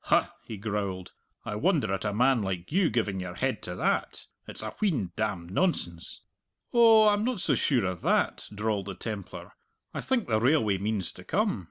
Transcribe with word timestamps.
"Huh!" 0.00 0.28
he 0.44 0.58
growled, 0.58 1.12
"I 1.46 1.54
wonder 1.54 1.90
at 1.94 2.04
a 2.04 2.12
man 2.12 2.42
like 2.42 2.70
you 2.70 2.90
giving 2.90 3.18
your 3.18 3.32
head 3.32 3.62
to 3.62 3.74
that! 3.76 4.26
It's 4.46 4.60
a 4.62 4.72
wheen 4.72 5.12
damned 5.16 5.50
nonsense." 5.52 6.20
"Oh, 6.74 7.08
I'm 7.08 7.24
no 7.24 7.38
so 7.38 7.54
sure 7.54 7.86
of 7.86 8.02
that," 8.02 8.46
drawled 8.54 8.84
the 8.88 8.94
Templar. 8.94 9.52
"I 9.94 10.02
think 10.02 10.28
the 10.28 10.38
railway 10.38 10.76
means 10.76 11.12
to 11.12 11.24
come." 11.24 11.68